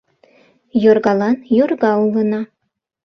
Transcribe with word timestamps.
Йоргалан 0.83 1.35
йорга 1.57 1.91
улына 2.05 2.41